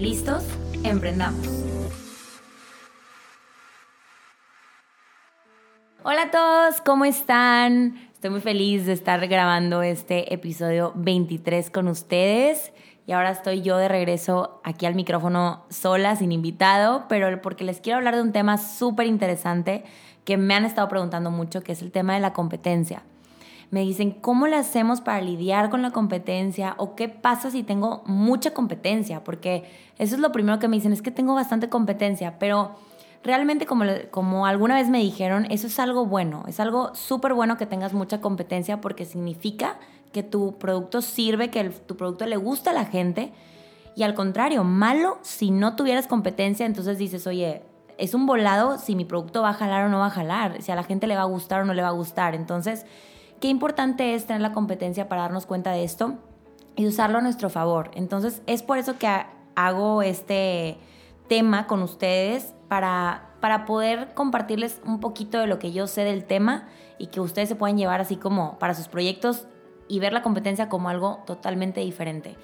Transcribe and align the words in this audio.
¿Listos? 0.00 0.42
Emprendamos. 0.82 1.46
Hola 6.02 6.22
a 6.22 6.30
todos, 6.30 6.80
¿cómo 6.80 7.04
están? 7.04 7.96
Estoy 8.14 8.30
muy 8.30 8.40
feliz 8.40 8.86
de 8.86 8.94
estar 8.94 9.28
grabando 9.28 9.82
este 9.82 10.32
episodio 10.32 10.94
23 10.96 11.68
con 11.68 11.86
ustedes. 11.88 12.72
Y 13.06 13.12
ahora 13.12 13.30
estoy 13.30 13.60
yo 13.60 13.76
de 13.76 13.88
regreso 13.88 14.62
aquí 14.64 14.86
al 14.86 14.94
micrófono 14.94 15.66
sola, 15.68 16.16
sin 16.16 16.32
invitado, 16.32 17.04
pero 17.06 17.42
porque 17.42 17.64
les 17.64 17.80
quiero 17.80 17.98
hablar 17.98 18.16
de 18.16 18.22
un 18.22 18.32
tema 18.32 18.56
súper 18.56 19.06
interesante 19.06 19.84
que 20.24 20.38
me 20.38 20.54
han 20.54 20.64
estado 20.64 20.88
preguntando 20.88 21.30
mucho, 21.30 21.62
que 21.62 21.72
es 21.72 21.82
el 21.82 21.92
tema 21.92 22.14
de 22.14 22.20
la 22.20 22.32
competencia 22.32 23.02
me 23.70 23.82
dicen, 23.82 24.10
¿cómo 24.10 24.46
le 24.46 24.56
hacemos 24.56 25.00
para 25.00 25.20
lidiar 25.20 25.70
con 25.70 25.82
la 25.82 25.92
competencia? 25.92 26.74
¿O 26.76 26.96
qué 26.96 27.08
pasa 27.08 27.50
si 27.50 27.62
tengo 27.62 28.02
mucha 28.06 28.52
competencia? 28.52 29.22
Porque 29.22 29.64
eso 29.98 30.16
es 30.16 30.20
lo 30.20 30.32
primero 30.32 30.58
que 30.58 30.68
me 30.68 30.76
dicen, 30.76 30.92
es 30.92 31.02
que 31.02 31.12
tengo 31.12 31.34
bastante 31.34 31.68
competencia, 31.68 32.38
pero 32.38 32.72
realmente 33.22 33.66
como, 33.66 33.84
como 34.10 34.46
alguna 34.46 34.74
vez 34.74 34.88
me 34.88 34.98
dijeron, 34.98 35.46
eso 35.50 35.68
es 35.68 35.78
algo 35.78 36.06
bueno, 36.06 36.44
es 36.48 36.58
algo 36.58 36.94
súper 36.94 37.34
bueno 37.34 37.56
que 37.56 37.66
tengas 37.66 37.92
mucha 37.92 38.20
competencia 38.20 38.80
porque 38.80 39.04
significa 39.04 39.78
que 40.12 40.24
tu 40.24 40.58
producto 40.58 41.00
sirve, 41.00 41.50
que 41.50 41.70
tu 41.70 41.96
producto 41.96 42.26
le 42.26 42.36
gusta 42.36 42.70
a 42.70 42.74
la 42.74 42.86
gente. 42.86 43.32
Y 43.94 44.02
al 44.02 44.14
contrario, 44.14 44.64
malo 44.64 45.18
si 45.22 45.52
no 45.52 45.76
tuvieras 45.76 46.08
competencia, 46.08 46.66
entonces 46.66 46.98
dices, 46.98 47.26
oye, 47.28 47.62
es 47.98 48.14
un 48.14 48.26
volado 48.26 48.78
si 48.78 48.96
mi 48.96 49.04
producto 49.04 49.42
va 49.42 49.50
a 49.50 49.54
jalar 49.54 49.86
o 49.86 49.88
no 49.90 49.98
va 49.98 50.06
a 50.06 50.10
jalar, 50.10 50.62
si 50.62 50.72
a 50.72 50.74
la 50.74 50.82
gente 50.84 51.06
le 51.06 51.16
va 51.16 51.22
a 51.22 51.26
gustar 51.26 51.60
o 51.60 51.64
no 51.64 51.74
le 51.74 51.82
va 51.82 51.88
a 51.88 51.92
gustar. 51.92 52.34
Entonces, 52.34 52.86
Qué 53.40 53.48
importante 53.48 54.14
es 54.14 54.26
tener 54.26 54.42
la 54.42 54.52
competencia 54.52 55.08
para 55.08 55.22
darnos 55.22 55.46
cuenta 55.46 55.72
de 55.72 55.84
esto 55.84 56.14
y 56.76 56.86
usarlo 56.86 57.18
a 57.18 57.22
nuestro 57.22 57.48
favor. 57.48 57.90
Entonces, 57.94 58.42
es 58.46 58.62
por 58.62 58.76
eso 58.76 58.98
que 58.98 59.08
hago 59.54 60.02
este 60.02 60.76
tema 61.26 61.66
con 61.66 61.82
ustedes 61.82 62.54
para, 62.68 63.30
para 63.40 63.64
poder 63.64 64.12
compartirles 64.14 64.80
un 64.84 65.00
poquito 65.00 65.38
de 65.38 65.46
lo 65.46 65.58
que 65.58 65.72
yo 65.72 65.86
sé 65.86 66.04
del 66.04 66.24
tema 66.24 66.68
y 66.98 67.06
que 67.06 67.20
ustedes 67.20 67.48
se 67.48 67.54
puedan 67.56 67.78
llevar 67.78 68.00
así 68.00 68.16
como 68.16 68.58
para 68.58 68.74
sus 68.74 68.88
proyectos 68.88 69.46
y 69.88 70.00
ver 70.00 70.12
la 70.12 70.22
competencia 70.22 70.68
como 70.68 70.88
algo 70.88 71.20
totalmente 71.26 71.80
diferente. 71.80 72.36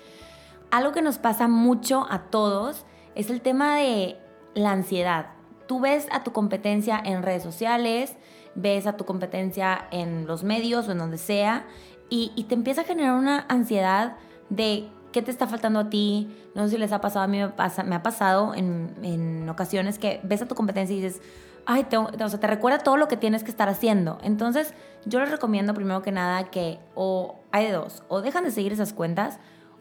Algo 0.71 0.93
que 0.93 1.03
nos 1.03 1.19
pasa 1.19 1.47
mucho 1.47 2.07
a 2.11 2.23
todos 2.31 2.87
es 3.15 3.29
el 3.31 3.43
tema 3.43 3.77
de 3.77 4.17
la 4.55 4.73
ansiedad. 4.73 5.27
Tú 5.67 5.81
ves 5.81 6.09
a 6.11 6.25
tu 6.25 6.33
competencia 6.33 7.01
en 7.05 7.23
redes 7.23 7.43
sociales, 7.43 8.17
ves 8.57 8.87
a 8.87 8.97
tu 8.97 9.05
competencia 9.05 9.87
en 9.91 10.27
los 10.27 10.43
medios 10.43 10.89
o 10.89 10.93
en 10.93 10.99
donde 10.99 11.19
sea 11.19 11.67
y, 12.09 12.45
te 12.49 12.55
empieza 12.55 12.83
a 12.83 12.85
generar 12.85 13.15
una 13.15 13.47
ansiedad 13.49 14.17
de 14.49 14.89
qué 15.13 15.23
te 15.23 15.31
está 15.31 15.47
faltando 15.47 15.81
a 15.81 15.91
ti. 15.91 16.29
No 16.55 16.65
sé 16.65 16.71
si 16.71 16.79
les 16.79 16.93
ha 16.93 17.01
pasado, 17.01 17.25
a 17.25 17.29
mí 17.29 17.39
me, 17.39 17.95
ha 17.95 18.03
pasado 18.03 18.55
en, 18.55 19.49
ocasiones 19.49 19.99
que 19.99 20.21
ves 20.23 20.43
a 20.43 20.47
tu 20.47 20.55
competencia 20.55 20.95
y 20.95 21.03
dices, 21.03 21.21
ay, 21.65 21.85
te, 21.85 21.97
o 21.97 22.29
sea, 22.29 22.41
te 22.41 22.47
recuerda 22.47 22.79
todo 22.79 22.97
lo 22.97 23.09
que 23.09 23.17
tienes 23.17 23.43
que 23.43 23.51
estar 23.51 23.69
haciendo. 23.69 24.19
Entonces, 24.23 24.73
yo 25.05 25.19
les 25.21 25.31
recomiendo 25.31 25.75
primero 25.75 26.03
que 26.03 26.13
nada 26.13 26.45
que 26.51 26.79
o 26.95 27.37
hay 27.51 27.67
de 27.67 27.73
dos, 27.73 28.05
o 28.09 28.23
dejan 28.23 28.45
de 28.45 28.51
seguir 28.53 28.73
esas 28.73 28.93
cuentas 28.93 29.39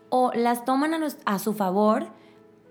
o 0.10 0.32
las 0.34 0.66
toman 0.66 0.94
a 1.26 1.40
su 1.40 1.54
favor 1.54 2.08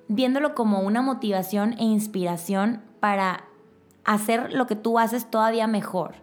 viéndolo 0.08 0.54
como 0.54 0.80
una 0.80 1.02
motivación 1.02 1.74
e 1.74 1.84
inspiración 1.84 2.82
para 3.00 3.44
hacer 4.04 4.52
lo 4.52 4.66
que 4.66 4.76
tú 4.76 4.98
haces 4.98 5.30
todavía 5.30 5.66
mejor. 5.66 6.14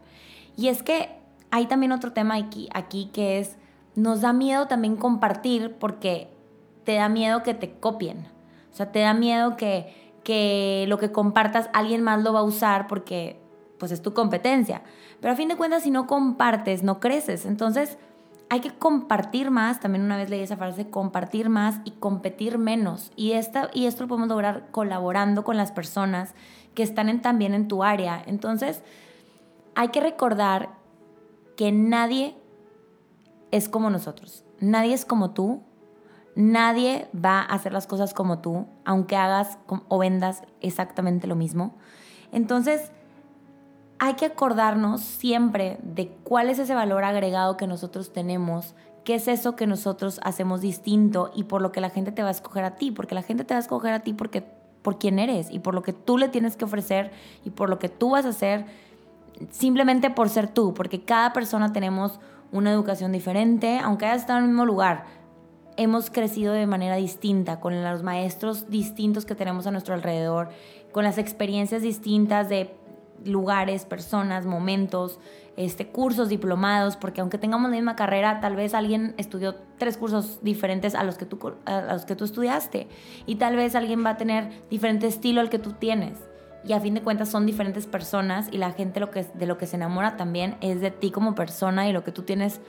Y 0.56 0.68
es 0.68 0.84
que 0.84 1.10
hay 1.50 1.66
también 1.66 1.92
otro 1.92 2.14
tema 2.14 2.36
aquí, 2.36 2.70
aquí 2.74 3.10
que 3.14 3.40
es, 3.40 3.58
nos 3.96 4.22
da 4.22 4.34
miedo 4.34 4.68
también 4.68 4.96
compartir 4.96 5.76
porque 5.80 6.30
te 6.84 6.96
da 6.96 7.10
miedo 7.10 7.44
que 7.44 7.54
te 7.54 7.72
copien. 7.72 8.28
O 8.72 8.76
sea, 8.76 8.92
te 8.92 9.00
da 9.00 9.14
miedo 9.14 9.58
que, 9.58 10.14
que 10.24 10.86
lo 10.88 10.98
que 10.98 11.12
compartas 11.12 11.70
alguien 11.74 12.02
más 12.02 12.24
lo 12.24 12.34
va 12.34 12.40
a 12.40 12.44
usar 12.44 12.88
porque 12.88 13.40
pues 13.78 13.92
es 13.92 14.02
tu 14.02 14.14
competencia. 14.14 14.84
Pero 15.20 15.34
a 15.34 15.36
fin 15.36 15.50
de 15.50 15.58
cuentas, 15.58 15.84
si 15.84 15.92
no 15.92 16.08
compartes, 16.08 16.84
no 16.84 17.00
creces. 17.00 17.46
Entonces, 17.46 17.98
hay 18.52 18.60
que 18.60 18.74
compartir 18.74 19.50
más. 19.50 19.80
También 19.80 20.04
una 20.04 20.18
vez 20.18 20.30
leí 20.30 20.42
esa 20.42 20.58
frase, 20.58 20.90
compartir 20.90 21.48
más 21.48 21.80
y 21.86 21.92
competir 21.92 22.58
menos. 22.58 23.14
Y, 23.16 23.32
esta, 23.32 23.70
y 23.74 23.86
esto 23.86 24.04
lo 24.04 24.10
podemos 24.10 24.28
lograr 24.28 24.68
colaborando 24.72 25.46
con 25.46 25.56
las 25.56 25.72
personas 25.72 26.34
que 26.76 26.84
están 26.84 27.22
también 27.22 27.54
en 27.54 27.70
tu 27.70 27.82
área. 27.82 28.22
Entonces, 28.26 28.84
hay 29.74 29.88
que 29.88 30.02
recordar 30.02 30.72
que 31.56 31.72
nadie 31.72 32.36
es 33.52 33.70
como 33.70 33.90
nosotros. 33.90 34.44
Nadie 34.60 34.96
es 34.96 35.06
como 35.06 35.32
tú. 35.32 35.64
Nadie 36.36 37.08
va 37.16 37.40
a 37.40 37.56
hacer 37.56 37.72
las 37.72 37.88
cosas 37.88 38.14
como 38.14 38.40
tú, 38.40 38.68
aunque 38.84 39.16
hagas 39.16 39.60
o 39.88 39.98
vendas 39.98 40.44
exactamente 40.60 41.26
lo 41.26 41.38
mismo. 41.38 41.78
Entonces, 42.34 42.92
hay 44.04 44.16
que 44.16 44.26
acordarnos 44.26 45.02
siempre 45.02 45.78
de 45.84 46.08
cuál 46.24 46.50
es 46.50 46.58
ese 46.58 46.74
valor 46.74 47.04
agregado 47.04 47.56
que 47.56 47.68
nosotros 47.68 48.12
tenemos, 48.12 48.74
qué 49.04 49.14
es 49.14 49.28
eso 49.28 49.56
que 49.56 49.68
nosotros 49.68 50.20
hacemos 50.24 50.60
distinto 50.60 51.30
y 51.36 51.44
por 51.44 51.62
lo 51.62 51.72
que 51.72 51.82
la 51.82 51.92
gente 51.92 52.12
te 52.12 52.24
va 52.24 52.30
a 52.30 52.32
escoger 52.32 52.64
a 52.64 52.78
ti, 52.78 52.90
porque 52.90 53.14
la 53.14 53.22
gente 53.22 53.44
te 53.44 53.54
va 53.54 53.60
a 53.60 53.62
escoger 53.62 53.94
a 53.94 54.00
ti 54.00 54.14
porque 54.14 54.44
por 54.82 54.98
quién 54.98 55.20
eres 55.20 55.52
y 55.52 55.60
por 55.60 55.76
lo 55.76 55.84
que 55.84 55.94
tú 55.94 56.18
le 56.18 56.30
tienes 56.30 56.58
que 56.58 56.66
ofrecer 56.66 57.12
y 57.46 57.52
por 57.52 57.70
lo 57.70 57.78
que 57.78 57.90
tú 57.90 58.10
vas 58.10 58.26
a 58.26 58.30
hacer, 58.30 58.66
simplemente 59.52 60.10
por 60.10 60.30
ser 60.30 60.48
tú, 60.48 60.74
porque 60.74 61.04
cada 61.04 61.32
persona 61.32 61.72
tenemos 61.72 62.20
una 62.52 62.72
educación 62.72 63.12
diferente, 63.12 63.78
aunque 63.84 64.08
hayas 64.08 64.22
estado 64.22 64.40
en 64.40 64.46
el 64.46 64.50
mismo 64.50 64.66
lugar, 64.66 65.06
hemos 65.78 66.10
crecido 66.10 66.54
de 66.54 66.66
manera 66.66 66.96
distinta, 66.96 67.60
con 67.60 67.84
los 67.84 68.02
maestros 68.02 68.68
distintos 68.68 69.26
que 69.26 69.36
tenemos 69.36 69.68
a 69.68 69.72
nuestro 69.72 69.94
alrededor, 69.94 70.50
con 70.92 71.04
las 71.04 71.20
experiencias 71.20 71.84
distintas 71.84 72.50
de 72.50 72.81
lugares, 73.26 73.86
personas, 73.86 74.46
momentos, 74.46 75.20
este, 75.58 75.88
cursos, 75.88 76.30
diplomados, 76.30 76.96
porque 76.96 77.22
aunque 77.22 77.38
tengamos 77.38 77.70
la 77.70 77.76
misma 77.76 77.96
carrera, 77.96 78.40
tal 78.40 78.56
vez 78.56 78.74
alguien 78.74 79.14
estudió 79.18 79.56
tres 79.78 79.98
cursos 79.98 80.40
diferentes 80.42 80.96
a 80.96 81.04
los 81.04 81.18
que 81.18 81.26
tú, 81.26 81.56
a 81.66 81.94
los 81.94 82.06
que 82.06 82.16
tú 82.16 82.24
estudiaste 82.24 82.88
y 83.26 83.36
tal 83.36 83.56
vez 83.56 83.76
alguien 83.76 84.06
va 84.06 84.12
a 84.12 84.18
tener 84.18 84.50
diferente 84.70 85.08
estilo 85.08 85.42
al 85.42 85.50
que 85.50 85.60
tú 85.60 85.74
tienes. 85.74 86.18
Y 86.64 86.74
a 86.74 86.80
fin 86.80 86.94
de 86.94 87.02
cuentas 87.02 87.30
son 87.30 87.46
diferentes 87.46 87.88
personas 87.88 88.48
y 88.52 88.58
la 88.58 88.72
gente 88.72 89.00
lo 89.00 89.10
que, 89.10 89.24
de 89.24 89.46
lo 89.46 89.58
que 89.58 89.66
se 89.66 89.78
enamora 89.78 90.16
también 90.16 90.58
es 90.62 90.80
de 90.80 90.92
ti 90.92 91.10
como 91.12 91.34
persona 91.34 91.90
y 91.90 91.94
lo 91.94 92.04
que 92.04 92.12
tú 92.12 92.22
tienes 92.22 92.62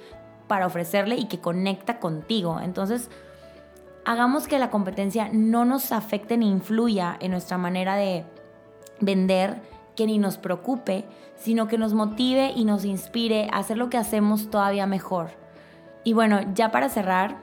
para 0.48 0.66
ofrecerle 0.66 1.16
y 1.16 1.26
que 1.26 1.40
conecta 1.40 2.00
contigo. 2.00 2.58
Entonces, 2.60 3.10
hagamos 4.04 4.48
que 4.48 4.58
la 4.58 4.70
competencia 4.70 5.28
no 5.32 5.64
nos 5.64 5.92
afecte 5.92 6.36
ni 6.36 6.50
influya 6.50 7.16
en 7.20 7.30
nuestra 7.30 7.58
manera 7.58 7.96
de 7.96 8.24
vender, 9.00 9.60
que 9.96 10.06
ni 10.06 10.18
nos 10.18 10.38
preocupe, 10.38 11.04
sino 11.36 11.68
que 11.68 11.78
nos 11.78 11.94
motive 11.94 12.52
y 12.54 12.64
nos 12.64 12.84
inspire 12.84 13.48
a 13.52 13.58
hacer 13.58 13.76
lo 13.76 13.90
que 13.90 13.98
hacemos 13.98 14.50
todavía 14.50 14.86
mejor. 14.86 15.30
Y 16.04 16.12
bueno, 16.12 16.40
ya 16.54 16.70
para 16.70 16.88
cerrar, 16.88 17.36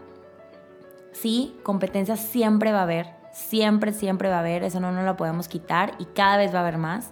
sí, 1.11 1.55
competencia 1.63 2.15
siempre 2.15 2.71
va 2.71 2.79
a 2.79 2.83
haber, 2.83 3.07
siempre, 3.31 3.93
siempre 3.93 4.29
va 4.29 4.37
a 4.37 4.39
haber, 4.39 4.63
eso 4.63 4.79
no 4.79 4.91
nos 4.91 5.05
lo 5.05 5.15
podemos 5.15 5.47
quitar 5.47 5.93
y 5.99 6.05
cada 6.05 6.37
vez 6.37 6.53
va 6.53 6.59
a 6.59 6.61
haber 6.61 6.77
más. 6.77 7.11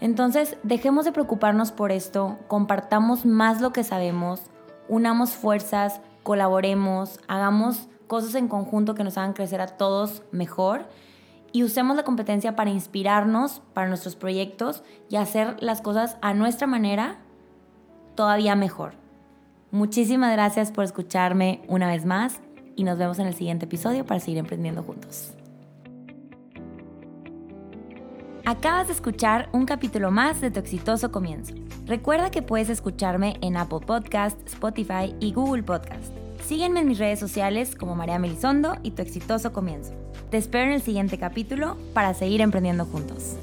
Entonces, 0.00 0.56
dejemos 0.62 1.04
de 1.04 1.12
preocuparnos 1.12 1.72
por 1.72 1.92
esto, 1.92 2.38
compartamos 2.48 3.24
más 3.24 3.60
lo 3.60 3.72
que 3.72 3.84
sabemos, 3.84 4.42
unamos 4.88 5.30
fuerzas, 5.30 6.00
colaboremos, 6.22 7.20
hagamos 7.28 7.88
cosas 8.06 8.34
en 8.34 8.48
conjunto 8.48 8.94
que 8.94 9.04
nos 9.04 9.16
hagan 9.16 9.32
crecer 9.32 9.60
a 9.60 9.66
todos 9.66 10.22
mejor 10.30 10.86
y 11.54 11.62
usemos 11.62 11.96
la 11.96 12.02
competencia 12.02 12.56
para 12.56 12.70
inspirarnos 12.70 13.62
para 13.74 13.86
nuestros 13.86 14.16
proyectos 14.16 14.82
y 15.08 15.16
hacer 15.16 15.56
las 15.60 15.80
cosas 15.80 16.16
a 16.20 16.34
nuestra 16.34 16.66
manera 16.66 17.18
todavía 18.16 18.56
mejor. 18.56 18.94
Muchísimas 19.70 20.32
gracias 20.32 20.72
por 20.72 20.82
escucharme 20.82 21.62
una 21.68 21.86
vez 21.86 22.04
más 22.04 22.40
y 22.74 22.82
nos 22.82 22.98
vemos 22.98 23.20
en 23.20 23.28
el 23.28 23.34
siguiente 23.34 23.66
episodio 23.66 24.04
para 24.04 24.18
seguir 24.18 24.38
emprendiendo 24.38 24.82
juntos. 24.82 25.32
Acabas 28.44 28.88
de 28.88 28.94
escuchar 28.94 29.48
un 29.52 29.64
capítulo 29.64 30.10
más 30.10 30.40
de 30.40 30.50
tu 30.50 30.58
exitoso 30.58 31.12
comienzo. 31.12 31.54
Recuerda 31.86 32.32
que 32.32 32.42
puedes 32.42 32.68
escucharme 32.68 33.38
en 33.42 33.56
Apple 33.56 33.80
Podcast, 33.86 34.44
Spotify 34.48 35.14
y 35.20 35.32
Google 35.32 35.62
Podcast. 35.62 36.12
Sígueme 36.46 36.80
en 36.80 36.88
mis 36.88 36.98
redes 36.98 37.18
sociales 37.18 37.74
como 37.74 37.96
María 37.96 38.18
Melisondo 38.18 38.76
y 38.82 38.90
tu 38.90 39.00
exitoso 39.00 39.54
comienzo. 39.54 39.94
Te 40.30 40.36
espero 40.36 40.64
en 40.66 40.72
el 40.72 40.82
siguiente 40.82 41.16
capítulo 41.16 41.78
para 41.94 42.12
seguir 42.12 42.42
emprendiendo 42.42 42.84
juntos. 42.84 43.36